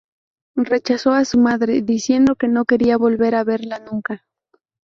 Rechazó 0.55 1.11
a 1.11 1.23
su 1.25 1.37
madre, 1.37 1.83
diciendo 1.83 2.35
que 2.35 2.47
no 2.47 2.65
quería 2.65 2.97
volver 2.97 3.35
a 3.35 3.43
verla 3.43 3.77
nunca. 3.77 4.25